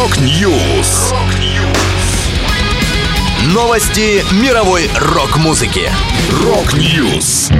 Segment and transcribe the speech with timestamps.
[0.00, 1.12] Rock News.
[3.52, 5.90] Новости мировой рок-музыки.
[6.42, 7.50] Rock News.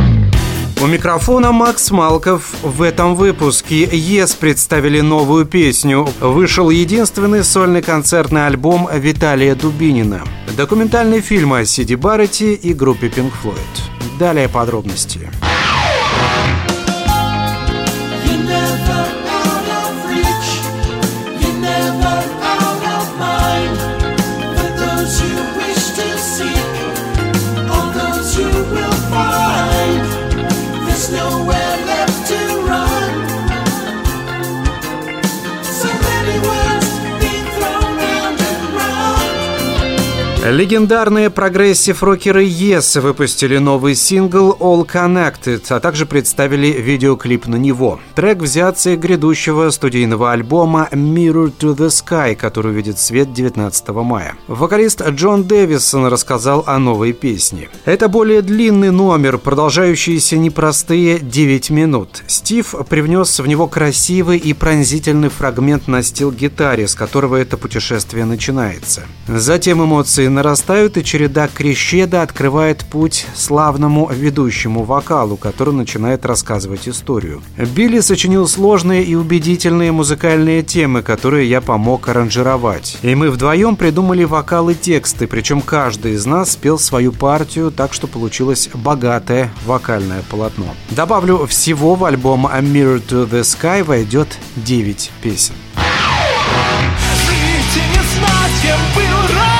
[0.80, 2.54] У микрофона Макс Малков.
[2.62, 6.08] В этом выпуске Yes представили новую песню.
[6.18, 10.22] Вышел единственный сольный концертный альбом Виталия Дубинина.
[10.56, 14.18] Документальный фильм о Сиде Барретте и группе Pink Floyd.
[14.18, 15.18] Далее подробности.
[15.18, 15.49] Подробности.
[40.42, 48.00] Легендарные прогрессив-рокеры Yes выпустили новый сингл All Connected, а также представили видеоклип на него.
[48.14, 54.34] Трек взят с грядущего студийного альбома Mirror to the Sky, который увидит свет 19 мая.
[54.48, 57.68] Вокалист Джон Дэвисон рассказал о новой песне.
[57.84, 62.22] Это более длинный номер, продолжающийся непростые 9 минут.
[62.26, 68.24] Стив привнес в него красивый и пронзительный фрагмент на стил гитаре, с которого это путешествие
[68.24, 69.02] начинается.
[69.28, 77.42] Затем эмоции нарастают, и череда крещеда открывает путь славному ведущему вокалу, который начинает рассказывать историю.
[77.56, 82.98] Билли сочинил сложные и убедительные музыкальные темы, которые я помог аранжировать.
[83.02, 87.92] И мы вдвоем придумали вокал и тексты, причем каждый из нас спел свою партию, так
[87.92, 90.74] что получилось богатое вокальное полотно.
[90.90, 95.54] Добавлю, всего в альбом «A Mirror to the Sky» войдет 9 песен.
[97.26, 99.59] Живите, не знать, кем был рад.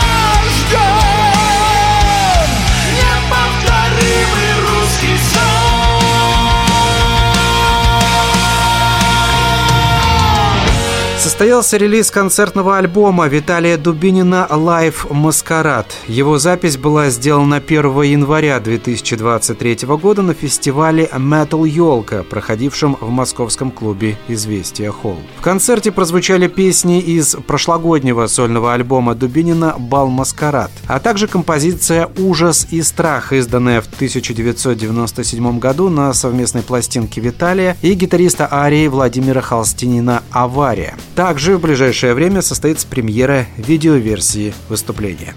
[11.41, 15.87] Состоялся релиз концертного альбома Виталия Дубинина «Live Маскарад».
[16.07, 23.71] Его запись была сделана 1 января 2023 года на фестивале Metal Елка, проходившем в московском
[23.71, 25.17] клубе «Известия Холл».
[25.39, 32.67] В концерте прозвучали песни из прошлогоднего сольного альбома Дубинина «Бал Маскарад», а также композиция «Ужас
[32.71, 40.23] и страх», изданная в 1997 году на совместной пластинке Виталия и гитариста Арии Владимира Холстинина
[40.33, 40.97] «Авария».
[41.31, 45.37] Также в ближайшее время состоится премьера видеоверсии выступления.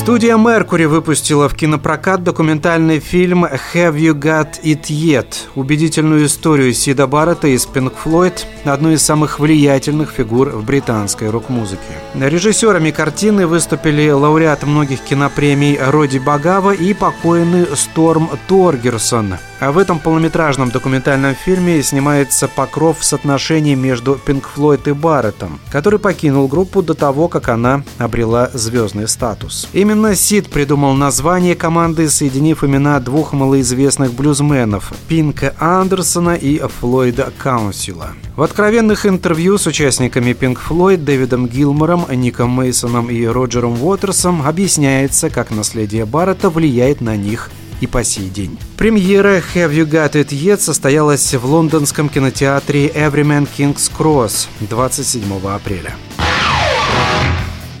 [0.00, 7.06] Студия Mercury выпустила в кинопрокат документальный фильм «Have You Got It Yet?» Убедительную историю Сида
[7.06, 8.32] Баррета из Pink Floyd,
[8.64, 11.82] одной из самых влиятельных фигур в британской рок-музыке.
[12.14, 19.98] Режиссерами картины выступили лауреат многих кинопремий Роди Багава и покойный Сторм Торгерсон– а в этом
[19.98, 26.82] полнометражном документальном фильме снимается покров в соотношении между Пинк Флойд и Барреттом, который покинул группу
[26.82, 29.68] до того, как она обрела звездный статус.
[29.90, 38.12] Именно Сид придумал название команды, соединив имена двух малоизвестных блюзменов– Пинка Андерсона и Флойда Каунсила.
[38.36, 45.28] В откровенных интервью с участниками Pink Floyd Дэвидом Гилмором, Ником Мейсоном и Роджером Уотерсом объясняется,
[45.28, 48.60] как наследие Баррета влияет на них и по сей день.
[48.76, 55.96] Премьера «Have You Got It Yet» состоялась в лондонском кинотеатре Everyman King's Cross 27 апреля.